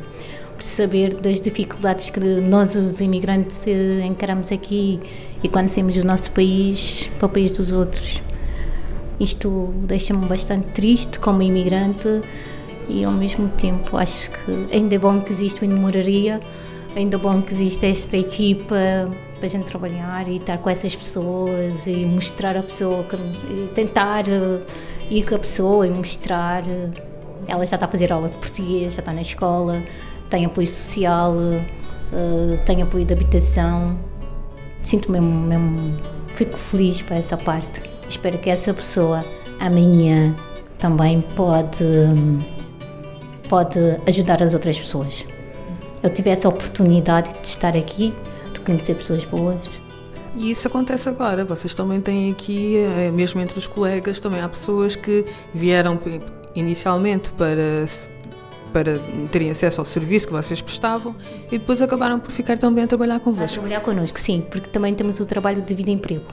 saber 0.64 1.14
das 1.16 1.40
dificuldades 1.40 2.10
que 2.10 2.20
nós, 2.20 2.76
os 2.76 3.00
imigrantes, 3.00 3.68
eh, 3.68 4.06
encaramos 4.06 4.52
aqui 4.52 5.00
e 5.44 5.50
quando 5.50 5.70
saímos 5.70 5.96
do 5.96 6.06
nosso 6.06 6.32
país 6.32 7.10
para 7.18 7.26
o 7.26 7.30
país 7.30 7.52
dos 7.56 7.72
outros. 7.72 8.22
Isto 9.20 9.74
deixa-me 9.84 10.26
bastante 10.28 10.68
triste 10.68 11.20
como 11.20 11.42
imigrante 11.42 12.22
e 12.88 13.04
ao 13.04 13.12
mesmo 13.12 13.50
tempo 13.50 13.98
acho 13.98 14.32
que 14.32 14.76
ainda 14.76 14.96
é 14.96 15.00
bom 15.00 15.20
que 15.22 15.32
existe 15.32 15.62
o 15.62 15.66
Inomoraria, 15.66 16.40
ainda 16.96 17.18
é 17.18 17.20
bom 17.20 17.42
que 17.42 17.54
existe 17.54 17.86
esta 17.86 18.16
equipa 18.16 18.76
para 19.38 19.46
a 19.46 19.50
gente 19.50 19.66
trabalhar 19.66 20.28
e 20.28 20.36
estar 20.36 20.58
com 20.58 20.70
essas 20.70 20.96
pessoas 20.96 21.88
e 21.88 22.06
mostrar 22.06 22.58
a 22.58 22.64
pessoa, 22.64 23.06
tentar 23.74 24.28
eh, 24.28 24.62
ir 25.10 25.24
com 25.24 25.36
a 25.36 25.40
pessoa 25.40 25.88
e 25.88 25.90
mostrar. 25.90 26.68
Eh, 26.68 26.90
ela 27.48 27.66
já 27.66 27.78
está 27.78 27.86
a 27.86 27.90
fazer 27.90 28.12
aula 28.12 28.28
de 28.28 28.36
português, 28.36 28.94
já 28.94 29.00
está 29.00 29.14
na 29.14 29.22
escola, 29.22 29.82
tem 30.29 30.46
apoio 30.46 30.67
social, 30.67 31.34
uh, 31.34 32.57
tem 32.65 32.81
apoio 32.81 33.05
de 33.05 33.13
habitação. 33.13 33.98
Sinto 34.81 35.12
mesmo, 35.12 35.29
mesmo, 35.29 35.98
fico 36.36 36.57
feliz 36.57 37.01
para 37.01 37.17
essa 37.17 37.38
parte. 37.38 37.81
Espero 38.07 38.38
que 38.38 38.50
essa 38.50 38.74
pessoa 38.74 39.25
amanhã 39.60 40.36
também 40.79 41.22
pode, 41.36 41.84
pode 43.50 43.79
ajudar 44.07 44.41
as 44.41 44.53
outras 44.53 44.79
pessoas. 44.79 45.25
Eu 46.01 46.10
tive 46.10 46.29
essa 46.29 46.48
oportunidade 46.48 47.29
de 47.41 47.48
estar 47.48 47.75
aqui, 47.75 48.13
de 48.53 48.60
conhecer 48.62 48.96
pessoas 48.96 49.25
boas. 49.25 49.60
E 50.38 50.51
isso 50.51 50.67
acontece 50.67 51.10
agora. 51.10 51.43
Vocês 51.43 51.74
também 51.74 52.00
têm 52.00 52.31
aqui, 52.31 52.77
eh, 52.77 53.12
mesmo 53.12 53.41
entre 53.41 53.57
os 53.57 53.65
colegas, 53.65 54.19
também 54.19 54.39
há 54.39 54.48
pessoas 54.48 54.96
que 54.96 55.25
vieram 55.53 56.00
inicialmente 56.53 57.31
para 57.31 57.86
para 58.74 59.00
terem 59.32 59.50
acesso 59.50 59.82
ao 59.82 59.86
serviço 59.86 60.28
que 60.28 60.34
vocês 60.34 60.62
prestavam 60.62 61.16
e 61.52 61.58
depois 61.58 61.82
acabaram 61.82 62.20
por 62.20 62.32
ficar 62.32 62.58
também 62.58 62.84
a 62.84 62.88
trabalhar 62.88 63.20
convosco. 63.20 63.60
A 63.60 63.62
trabalhar 63.62 63.82
connosco, 63.82 64.20
sim, 64.20 64.44
porque 64.50 64.70
também 64.70 64.94
temos 64.94 65.20
o 65.20 65.26
trabalho 65.26 65.62
de 65.62 65.74
vida 65.74 65.90
e 65.90 65.94
emprego. 65.94 66.26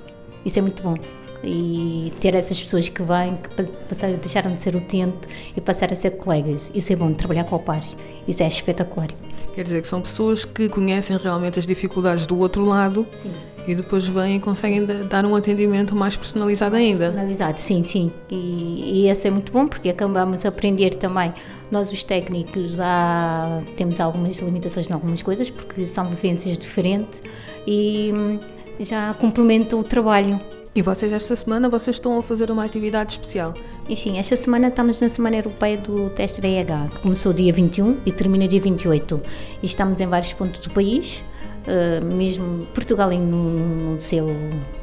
Isso 0.45 0.59
é 0.59 0.62
muito 0.62 0.83
bom. 0.83 0.95
E 1.43 2.12
ter 2.21 2.35
essas 2.35 2.61
pessoas 2.61 2.88
que 2.88 3.03
vêm, 3.03 3.37
que 3.37 3.73
passaram, 3.88 4.14
deixaram 4.14 4.55
de 4.55 4.61
ser 4.61 4.75
utente 4.75 5.29
e 5.55 5.61
passaram 5.61 5.93
a 5.93 5.97
ser 5.97 6.12
colegas. 6.12 6.73
Isso 6.75 6.93
é 6.93 6.97
bom, 6.97 7.12
trabalhar 7.12 7.45
com 7.45 7.59
pares. 7.59 7.97
Isso 8.26 8.43
é 8.43 8.49
espetacular. 8.49 9.09
Quer 9.55 9.62
dizer 9.62 9.83
que 9.83 9.88
são 9.88 10.00
pessoas 10.00 10.45
que 10.45 10.69
conhecem 10.69 11.17
realmente 11.17 11.59
as 11.59 11.67
dificuldades 11.67 12.26
do 12.26 12.38
outro 12.38 12.64
lado 12.64 13.07
sim 13.14 13.31
e 13.66 13.75
depois 13.75 14.06
vêm 14.06 14.37
e 14.37 14.40
conseguem 14.40 14.85
dar 15.09 15.25
um 15.25 15.35
atendimento 15.35 15.94
mais 15.94 16.16
personalizado 16.16 16.76
ainda. 16.76 17.06
Personalizado, 17.06 17.61
sim, 17.61 17.83
sim. 17.83 18.12
E, 18.30 19.06
e 19.06 19.11
isso 19.11 19.26
é 19.26 19.30
muito 19.30 19.52
bom 19.52 19.66
porque 19.66 19.88
acabamos 19.88 20.44
a 20.44 20.49
aprender 20.49 20.94
também. 20.94 21.33
Nós, 21.71 21.90
os 21.90 22.04
técnicos, 22.04 22.78
há, 22.78 23.62
temos 23.76 24.00
algumas 24.00 24.37
limitações 24.38 24.88
em 24.88 24.92
algumas 24.92 25.23
coisas 25.23 25.50
porque 25.50 25.87
são 25.87 26.09
vivências 26.09 26.56
diferentes 26.59 27.23
e 27.66 28.12
hum, 28.14 28.38
já 28.80 29.14
complementa 29.14 29.76
o 29.76 29.83
trabalho. 29.83 30.40
E 30.76 30.83
vocês 30.83 31.12
esta 31.12 31.37
semana 31.37 31.68
vocês 31.68 31.94
estão 31.94 32.18
a 32.18 32.23
fazer 32.23 32.50
uma 32.50 32.64
atividade 32.64 33.12
especial? 33.12 33.54
E 33.88 33.94
sim, 33.94 34.18
esta 34.18 34.35
semana 34.35 34.66
estamos 34.66 35.00
na 35.00 35.09
Semana 35.09 35.37
Europeia 35.37 35.78
do 35.78 36.11
Teste 36.11 36.40
VIH, 36.40 36.88
que 36.94 37.00
começou 37.00 37.33
dia 37.33 37.52
21 37.52 37.99
e 38.04 38.11
termina 38.11 38.49
dia 38.49 38.61
28. 38.61 39.23
E 39.62 39.66
estamos 39.66 40.00
em 40.00 40.09
vários 40.09 40.33
pontos 40.33 40.59
do 40.59 40.71
país, 40.71 41.25
uh, 41.66 42.04
mesmo 42.04 42.66
Portugal 42.66 43.11
no, 43.11 43.94
no, 43.94 44.00
seu, 44.00 44.28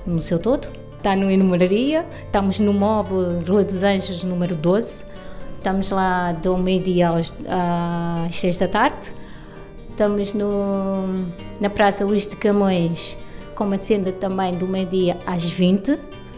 no 0.05 0.21
seu 0.21 0.39
todo. 0.39 0.67
Está 0.97 1.15
no 1.15 1.31
Enumeraria, 1.31 2.05
estamos 2.25 2.59
no 2.59 2.71
MOB 2.73 3.09
Rua 3.47 3.63
dos 3.63 3.81
Anjos, 3.81 4.23
número 4.23 4.55
12. 4.55 5.05
Estamos 5.57 5.89
lá 5.89 6.31
do 6.31 6.57
meio-dia 6.57 7.09
às 7.09 8.35
6 8.35 8.57
da 8.57 8.67
tarde. 8.67 9.15
Estamos 9.89 10.33
no, 10.33 11.27
na 11.59 11.69
Praça 11.69 12.05
Luz 12.05 12.27
de 12.27 12.35
Camões, 12.35 13.17
com 13.55 13.63
uma 13.63 13.77
tenda 13.79 14.11
também 14.11 14.53
do 14.53 14.67
meio-dia 14.67 15.17
às 15.25 15.43
20, 15.43 15.97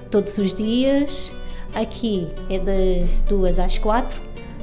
todos 0.09 0.37
os 0.37 0.53
dias. 0.53 1.31
Aqui 1.73 2.27
é 2.49 2.59
das 2.59 3.21
2 3.23 3.59
às 3.59 3.77
4, 3.77 4.21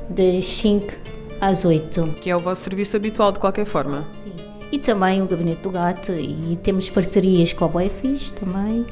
das 0.08 0.44
5 0.44 0.94
às 1.40 1.64
8. 1.64 2.16
Que 2.20 2.30
é 2.30 2.37
o 2.37 2.40
vosso 2.40 2.62
serviço 2.62 2.96
habitual 2.96 3.32
de 3.32 3.38
qualquer 3.38 3.66
forma? 3.66 4.06
Sim 4.25 4.50
e 4.72 4.78
também 4.78 5.22
o 5.22 5.26
Gabinete 5.26 5.62
do 5.62 5.70
Gato 5.70 6.12
e 6.12 6.56
temos 6.62 6.88
parcerias 6.88 7.52
com 7.52 7.64
a 7.64 7.68
Boifis 7.68 8.32
também. 8.32 8.86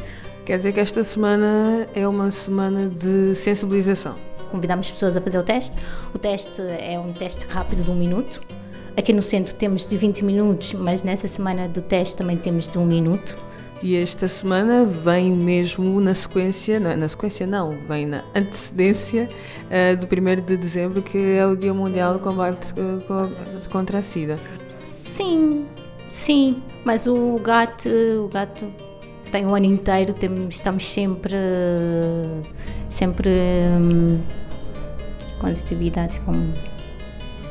Quer 0.45 0.57
dizer 0.57 0.73
que 0.73 0.81
esta 0.81 1.03
semana 1.03 1.87
é 1.95 2.09
uma 2.09 2.31
semana 2.31 2.89
de 2.89 3.35
sensibilização? 3.35 4.17
Convidamos 4.51 4.91
pessoas 4.91 5.17
a 5.17 5.21
fazer 5.21 5.39
o 5.39 5.43
teste. 5.43 5.77
O 6.15 6.19
teste 6.19 6.63
é 6.63 6.99
um 6.99 7.13
teste 7.13 7.45
rápido 7.47 7.85
de 7.85 7.91
um 7.91 7.95
minuto. 7.95 8.41
Aqui 8.97 9.13
no 9.13 9.23
centro 9.23 9.55
temos 9.55 9.87
de 9.87 9.97
20 9.97 10.25
minutos, 10.25 10.73
mas 10.73 11.03
nessa 11.05 11.29
semana 11.29 11.69
do 11.69 11.83
teste 11.83 12.17
também 12.17 12.37
temos 12.37 12.69
de 12.69 12.79
um 12.79 12.87
minuto. 12.87 13.39
E 13.81 13.95
esta 13.95 14.27
semana 14.27 14.85
vem 14.85 15.33
mesmo 15.33 16.01
na 16.01 16.13
sequência, 16.13 16.81
na, 16.81 16.97
na 16.97 17.09
sequência 17.09 17.47
não, 17.47 17.79
vem 17.87 18.07
na 18.07 18.25
antecedência 18.35 19.29
uh, 19.67 19.97
do 19.97 20.07
1 20.07 20.45
de 20.45 20.57
dezembro, 20.57 21.01
que 21.01 21.17
é 21.17 21.47
o 21.47 21.55
Dia 21.55 21.73
Mundial 21.73 22.15
do 22.15 22.19
Combate 22.19 22.73
uh, 22.73 23.69
contra 23.71 23.99
a 23.99 24.03
SIDA. 24.03 24.37
Sim, 25.19 25.67
sim, 26.09 26.63
mas 26.85 27.09
o 27.09 27.41
gato, 27.41 27.89
o 27.89 28.29
gato 28.29 28.73
tem 29.33 29.45
o 29.45 29.53
ano 29.53 29.67
inteiro, 29.67 30.15
estamos 30.49 30.87
sempre, 30.87 31.37
sempre 32.89 33.29
hum, 33.77 34.21
com 35.41 35.47
as 35.49 35.65
atividades 35.65 36.19
como 36.19 36.55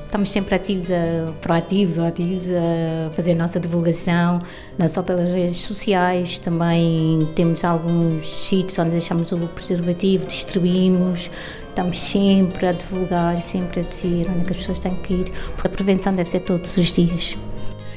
estamos 0.05 0.31
sempre 0.31 0.55
ativos, 0.55 0.89
a, 0.89 1.33
proativos 1.41 1.99
ativos 1.99 2.49
a 2.49 3.11
fazer 3.13 3.33
a 3.33 3.35
nossa 3.35 3.59
divulgação, 3.59 4.41
não 4.77 4.87
só 4.87 5.03
pelas 5.03 5.29
redes 5.29 5.57
sociais, 5.57 6.39
também 6.39 7.27
temos 7.35 7.65
alguns 7.65 8.29
sítios 8.29 8.79
onde 8.79 8.91
deixamos 8.91 9.29
o 9.33 9.39
preservativo, 9.49 10.25
distribuímos, 10.25 11.29
estamos 11.67 12.01
sempre 12.01 12.65
a 12.65 12.71
divulgar, 12.71 13.41
sempre 13.41 13.81
a 13.81 13.83
dizer 13.83 14.25
onde 14.29 14.47
é 14.47 14.51
as 14.51 14.55
pessoas 14.55 14.79
têm 14.79 14.95
que 14.95 15.15
ir, 15.15 15.31
porque 15.51 15.67
a 15.67 15.69
prevenção 15.69 16.15
deve 16.15 16.29
ser 16.29 16.39
todos 16.39 16.77
os 16.77 16.93
dias. 16.93 17.35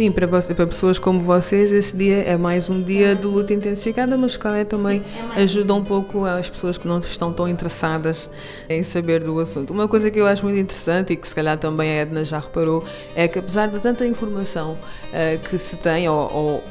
Sim, 0.00 0.10
para, 0.10 0.26
para 0.26 0.66
pessoas 0.66 0.98
como 0.98 1.20
vocês, 1.20 1.70
esse 1.70 1.94
dia 1.94 2.22
é 2.22 2.34
mais 2.34 2.70
um 2.70 2.82
dia 2.82 3.14
de 3.14 3.26
luta 3.26 3.52
intensificada, 3.52 4.16
mas 4.16 4.34
que 4.34 4.64
também 4.64 5.02
é 5.36 5.42
ajuda 5.42 5.74
um 5.74 5.84
pouco 5.84 6.24
as 6.24 6.48
pessoas 6.48 6.78
que 6.78 6.88
não 6.88 7.00
estão 7.00 7.34
tão 7.34 7.46
interessadas 7.46 8.30
em 8.66 8.82
saber 8.82 9.22
do 9.22 9.38
assunto. 9.38 9.74
Uma 9.74 9.86
coisa 9.86 10.10
que 10.10 10.18
eu 10.18 10.26
acho 10.26 10.42
muito 10.42 10.58
interessante 10.58 11.12
e 11.12 11.16
que 11.16 11.28
se 11.28 11.34
calhar 11.34 11.58
também 11.58 11.90
a 11.90 11.94
Edna 11.96 12.24
já 12.24 12.38
reparou 12.38 12.82
é 13.14 13.28
que 13.28 13.38
apesar 13.38 13.66
de 13.66 13.78
tanta 13.78 14.06
informação 14.06 14.72
uh, 14.72 15.38
que 15.46 15.58
se 15.58 15.76
tem, 15.76 16.08
ou, 16.08 16.32
ou 16.32 16.64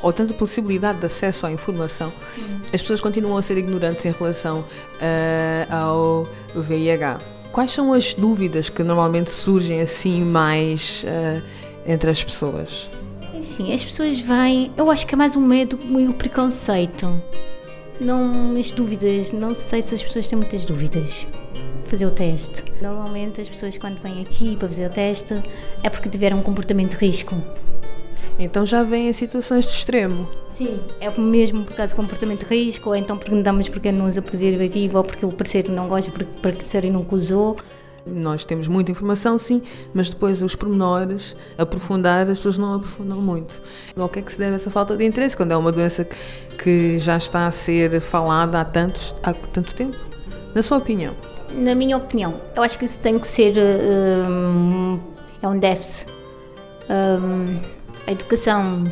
ou 0.00 0.12
tanta 0.12 0.32
possibilidade 0.32 1.00
de 1.00 1.06
acesso 1.06 1.46
à 1.46 1.50
informação, 1.50 2.12
Sim. 2.36 2.60
as 2.72 2.80
pessoas 2.80 3.00
continuam 3.00 3.36
a 3.36 3.42
ser 3.42 3.58
ignorantes 3.58 4.06
em 4.06 4.12
relação 4.12 4.60
uh, 4.60 5.74
ao 5.74 6.28
VIH. 6.54 7.18
Quais 7.50 7.72
são 7.72 7.92
as 7.92 8.14
dúvidas 8.14 8.70
que 8.70 8.84
normalmente 8.84 9.30
surgem 9.30 9.80
assim 9.80 10.24
mais 10.24 11.02
uh, 11.02 11.42
entre 11.88 12.10
as 12.10 12.22
pessoas? 12.22 12.86
É 13.34 13.40
sim, 13.40 13.72
as 13.72 13.82
pessoas 13.82 14.20
vêm. 14.20 14.70
Eu 14.76 14.90
acho 14.90 15.06
que 15.06 15.14
é 15.14 15.16
mais 15.16 15.34
um 15.34 15.40
medo 15.40 15.78
e 15.98 16.06
o 16.06 16.12
preconceito. 16.12 17.20
Não, 17.98 18.54
as 18.56 18.70
dúvidas, 18.70 19.32
não 19.32 19.54
sei 19.54 19.80
se 19.80 19.94
as 19.94 20.04
pessoas 20.04 20.28
têm 20.28 20.38
muitas 20.38 20.64
dúvidas. 20.64 21.26
Fazer 21.86 22.04
o 22.04 22.10
teste. 22.10 22.62
Normalmente 22.82 23.40
as 23.40 23.48
pessoas 23.48 23.78
quando 23.78 24.00
vêm 24.02 24.20
aqui 24.20 24.54
para 24.56 24.68
fazer 24.68 24.86
o 24.86 24.90
teste 24.90 25.42
é 25.82 25.88
porque 25.88 26.08
tiveram 26.08 26.38
um 26.38 26.42
comportamento 26.42 26.96
de 26.96 27.04
risco. 27.04 27.34
Então 28.38 28.64
já 28.64 28.82
vêm 28.82 29.08
em 29.08 29.12
situações 29.12 29.64
de 29.64 29.72
extremo. 29.72 30.28
Sim. 30.52 30.78
É 31.00 31.10
mesmo 31.18 31.64
por 31.64 31.74
causa 31.74 31.92
de 31.92 31.96
comportamento 31.96 32.46
de 32.46 32.54
risco, 32.54 32.90
ou 32.90 32.96
então 32.96 33.16
perguntamos 33.16 33.68
porque 33.68 33.90
não 33.90 34.06
usa 34.06 34.20
preservativo, 34.20 34.98
ou 34.98 35.04
porque 35.04 35.24
o 35.24 35.32
parceiro 35.32 35.72
não 35.72 35.88
gosta, 35.88 36.10
porque 36.10 36.24
o 36.24 36.40
parceiro 36.40 36.92
nunca 36.92 37.16
usou. 37.16 37.56
Nós 38.10 38.44
temos 38.44 38.68
muita 38.68 38.90
informação, 38.90 39.38
sim, 39.38 39.62
mas 39.92 40.10
depois 40.10 40.42
os 40.42 40.54
pormenores, 40.54 41.36
aprofundar, 41.56 42.22
as 42.22 42.38
pessoas 42.38 42.58
não 42.58 42.74
aprofundam 42.74 43.20
muito. 43.20 43.62
Ao 43.96 44.08
que 44.08 44.18
é 44.18 44.22
que 44.22 44.32
se 44.32 44.38
deve 44.38 44.56
essa 44.56 44.70
falta 44.70 44.96
de 44.96 45.04
interesse, 45.04 45.36
quando 45.36 45.52
é 45.52 45.56
uma 45.56 45.72
doença 45.72 46.06
que 46.62 46.98
já 46.98 47.16
está 47.16 47.46
a 47.46 47.50
ser 47.50 48.00
falada 48.00 48.60
há, 48.60 48.64
tantos, 48.64 49.14
há 49.22 49.32
tanto 49.32 49.74
tempo? 49.74 49.96
Na 50.54 50.62
sua 50.62 50.78
opinião? 50.78 51.14
Na 51.52 51.74
minha 51.74 51.96
opinião, 51.96 52.40
eu 52.56 52.62
acho 52.62 52.78
que 52.78 52.84
isso 52.84 52.98
tem 52.98 53.18
que 53.18 53.26
ser. 53.26 53.54
Um, 53.58 54.98
é 55.40 55.48
um 55.48 55.58
déficit. 55.58 56.06
Um, 56.90 57.60
a 58.06 58.12
educação 58.12 58.84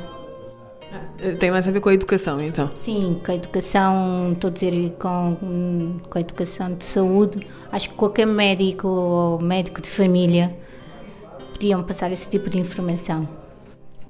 Tem 1.39 1.51
mais 1.51 1.67
a 1.67 1.71
ver 1.71 1.81
com 1.81 1.89
a 1.89 1.95
educação, 1.95 2.41
então? 2.41 2.71
Sim, 2.75 3.21
com 3.25 3.33
a 3.33 3.35
educação, 3.35 4.33
estou 4.33 4.49
a 4.49 4.53
dizer 4.53 4.93
com, 4.99 6.01
com 6.09 6.19
a 6.19 6.21
educação 6.21 6.75
de 6.75 6.85
saúde. 6.85 7.41
Acho 7.73 7.91
que 7.91 7.95
qualquer 7.95 8.27
médico 8.27 8.89
ou 8.89 9.41
médico 9.41 9.81
de 9.81 9.89
família 9.89 10.57
podiam 11.53 11.83
passar 11.83 12.13
esse 12.13 12.29
tipo 12.29 12.51
de 12.51 12.59
informação. 12.59 13.29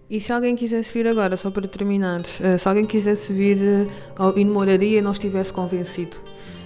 E 0.09 0.21
se 0.21 0.33
alguém 0.33 0.55
quisesse 0.55 0.93
vir 0.95 1.09
agora, 1.09 1.37
só 1.37 1.51
para 1.51 1.67
terminar, 1.67 2.23
eh, 2.41 2.59
se 2.59 2.69
alguém 2.69 2.87
quisesse 2.87 3.33
vir 3.33 3.59
eh, 3.63 3.87
ao 4.17 4.39
Inmoraria 4.39 4.99
e 4.99 5.03
não 5.03 5.11
estivesse 5.11 5.53
convencido, 5.53 6.17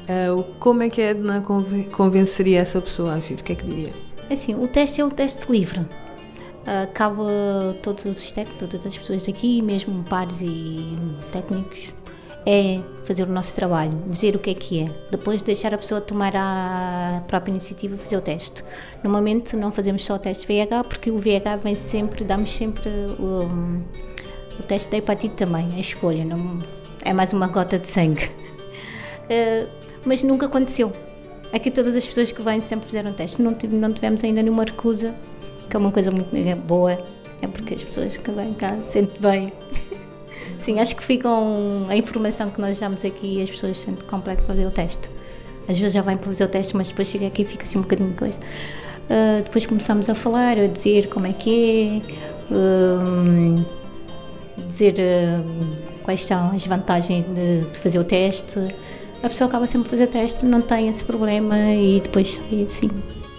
eh, 0.07 0.29
como 0.59 0.83
é 0.83 0.91
que 0.91 1.01
a 1.01 1.11
Edna 1.11 1.43
convenceria 1.91 2.61
essa 2.61 2.81
pessoa 2.83 3.15
a 3.15 3.17
vir? 3.17 3.41
O 3.41 3.43
que 3.43 3.53
é 3.53 3.55
que 3.55 3.65
diria? 3.65 3.93
Assim, 4.31 4.55
o 4.55 4.69
teste 4.69 5.01
é 5.01 5.05
um 5.05 5.11
teste 5.11 5.51
livre. 5.51 5.87
Cabe 6.95 7.21
a 7.23 7.75
todos 7.83 8.05
os 8.05 8.31
técnicos, 8.33 8.69
todas 8.69 8.87
as 8.87 8.97
pessoas 8.97 9.29
aqui, 9.29 9.61
mesmo 9.61 10.05
pares 10.05 10.41
e 10.41 10.97
técnicos, 11.33 11.93
é 12.47 12.81
fazer 13.05 13.25
o 13.25 13.31
nosso 13.31 13.55
trabalho, 13.55 13.93
dizer 14.07 14.37
o 14.37 14.39
que 14.39 14.51
é 14.51 14.55
que 14.55 14.81
é, 14.81 14.91
depois 15.11 15.43
deixar 15.43 15.75
a 15.75 15.79
pessoa 15.79 16.01
tomar 16.01 16.33
a 16.37 17.23
própria 17.27 17.51
iniciativa 17.53 17.97
fazer 17.97 18.17
o 18.17 18.21
teste. 18.21 18.65
Normalmente 19.03 19.57
não 19.57 19.71
fazemos 19.71 20.05
só 20.05 20.15
o 20.15 20.19
teste 20.19 20.47
VH, 20.47 20.85
porque 20.89 21.11
o 21.11 21.19
VH 21.19 21.57
vem 21.63 21.75
sempre, 21.75 22.25
damos 22.25 22.55
sempre 22.55 22.89
o, 23.19 23.49
o 24.59 24.63
teste 24.63 24.91
da 24.91 24.99
hepatite 24.99 25.35
também, 25.35 25.75
a 25.75 25.81
escolha, 25.81 26.25
não, 26.25 26.63
é 27.05 27.13
mais 27.13 27.33
uma 27.33 27.49
gota 27.49 27.79
de 27.79 27.89
sangue. 27.89 28.31
Uh, 29.25 29.69
mas 30.05 30.23
nunca 30.23 30.47
aconteceu. 30.47 30.93
Aqui 31.53 31.71
todas 31.71 31.97
as 31.97 32.07
pessoas 32.07 32.31
que 32.31 32.41
vêm 32.43 32.61
sempre 32.61 32.87
fizeram 32.87 33.13
teste, 33.13 33.43
não, 33.43 33.51
não 33.71 33.93
tivemos 33.93 34.23
ainda 34.23 34.43
nenhuma 34.43 34.65
recusa, 34.65 35.15
que 35.71 35.77
é 35.77 35.79
uma 35.79 35.93
coisa 35.93 36.11
muito 36.11 36.31
boa, 36.67 36.93
é 37.41 37.47
porque 37.47 37.75
as 37.75 37.83
pessoas 37.83 38.17
que 38.17 38.31
vêm 38.31 38.53
cá 38.53 38.77
sentem 38.83 39.21
bem. 39.21 39.53
Sim, 40.59 40.79
acho 40.81 40.97
que 40.97 41.03
ficam 41.03 41.87
a 41.89 41.97
informação 41.97 42.51
que 42.51 42.61
nós 42.61 42.79
damos 42.79 43.05
aqui 43.05 43.41
as 43.41 43.51
pessoas 43.51 43.79
sentem 43.79 44.07
completo 44.07 44.43
fazer 44.43 44.67
o 44.67 44.71
teste. 44.71 45.09
Às 45.69 45.79
vezes 45.79 45.95
já 45.95 46.03
vêm 46.03 46.17
para 46.17 46.27
fazer 46.27 46.45
o 46.45 46.49
teste, 46.49 46.77
mas 46.77 46.89
depois 46.89 47.09
chega 47.09 47.29
aqui 47.29 47.43
e 47.43 47.45
fica 47.45 47.63
assim 47.63 47.79
um 47.79 47.83
bocadinho 47.83 48.11
de 48.11 48.17
coisa. 48.17 48.39
Uh, 48.39 49.43
depois 49.45 49.65
começamos 49.65 50.09
a 50.11 50.15
falar, 50.15 50.59
a 50.59 50.67
dizer 50.67 51.09
como 51.09 51.27
é 51.27 51.33
que 51.33 52.03
é, 52.51 52.55
uh, 52.55 53.65
dizer 54.67 54.95
uh, 54.95 56.03
quais 56.03 56.25
são 56.25 56.51
as 56.51 56.67
vantagens 56.67 57.25
de, 57.27 57.71
de, 57.71 57.79
fazer 57.79 57.99
o 57.99 58.05
teste. 58.05 58.59
A 59.23 59.29
pessoa 59.29 59.49
acaba 59.49 59.67
sempre 59.67 59.87
a 59.89 59.91
fazer 59.91 60.05
o 60.05 60.09
teste, 60.09 60.45
não 60.45 60.61
tem 60.61 60.89
esse 60.89 61.05
problema 61.05 61.57
e 61.73 62.01
depois 62.01 62.35
sai 62.35 62.67
assim. 62.69 62.91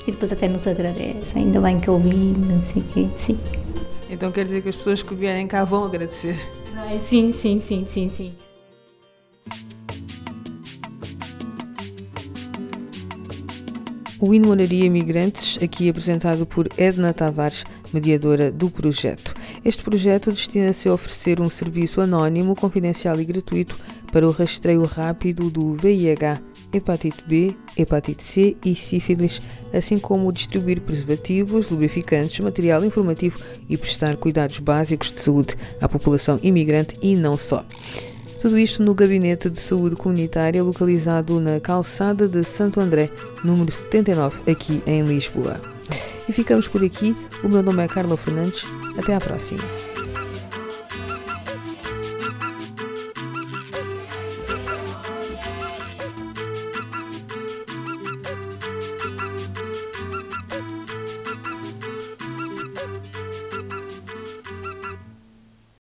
E 0.05 0.11
depois 0.11 0.31
até 0.31 0.47
nos 0.47 0.65
agradece, 0.65 1.37
ainda 1.37 1.61
bem 1.61 1.79
que 1.79 1.87
eu 1.87 1.99
vi, 1.99 2.33
não 2.37 2.61
sei 2.61 2.81
o 2.81 2.85
quê, 2.85 3.07
sim. 3.15 3.37
Então 4.09 4.31
quer 4.31 4.43
dizer 4.43 4.61
que 4.61 4.69
as 4.69 4.75
pessoas 4.75 5.03
que 5.03 5.13
vierem 5.13 5.47
cá 5.47 5.63
vão 5.63 5.85
agradecer? 5.85 6.35
sim, 7.01 7.31
sim, 7.31 7.59
sim, 7.59 7.85
sim, 7.85 8.09
sim. 8.09 8.33
O 14.19 14.33
In 14.35 14.41
Moraria 14.41 14.89
Migrantes, 14.89 15.57
aqui 15.63 15.89
apresentado 15.89 16.45
por 16.45 16.67
Edna 16.77 17.11
Tavares, 17.11 17.63
mediadora 17.91 18.51
do 18.51 18.69
projeto. 18.69 19.33
Este 19.65 19.81
projeto 19.81 20.31
destina-se 20.31 20.87
a 20.87 20.93
oferecer 20.93 21.41
um 21.41 21.49
serviço 21.49 22.01
anónimo, 22.01 22.55
confidencial 22.55 23.19
e 23.19 23.25
gratuito 23.25 23.75
para 24.11 24.27
o 24.27 24.31
rastreio 24.31 24.83
rápido 24.85 25.49
do 25.49 25.75
VIH, 25.75 26.39
hepatite 26.73 27.23
B, 27.27 27.55
hepatite 27.77 28.23
C 28.23 28.57
e 28.63 28.75
sífilis, 28.75 29.41
assim 29.73 29.97
como 29.97 30.31
distribuir 30.31 30.81
preservativos, 30.81 31.69
lubrificantes, 31.69 32.39
material 32.39 32.83
informativo 32.83 33.39
e 33.69 33.77
prestar 33.77 34.15
cuidados 34.17 34.59
básicos 34.59 35.11
de 35.11 35.19
saúde 35.19 35.55
à 35.79 35.87
população 35.87 36.39
imigrante 36.41 36.95
e 37.01 37.15
não 37.15 37.37
só. 37.37 37.65
Tudo 38.41 38.57
isto 38.57 38.81
no 38.81 38.95
Gabinete 38.95 39.51
de 39.51 39.59
Saúde 39.59 39.95
Comunitária 39.95 40.63
localizado 40.63 41.39
na 41.39 41.59
Calçada 41.59 42.27
de 42.27 42.43
Santo 42.43 42.79
André, 42.79 43.09
número 43.43 43.71
79, 43.71 44.51
aqui 44.51 44.81
em 44.87 45.03
Lisboa. 45.03 45.61
E 46.27 46.33
ficamos 46.33 46.67
por 46.67 46.83
aqui. 46.83 47.15
O 47.43 47.49
meu 47.49 47.61
nome 47.61 47.83
é 47.83 47.87
Carla 47.87 48.17
Fernandes. 48.17 48.65
Até 48.97 49.13
à 49.13 49.19
próxima. 49.19 49.61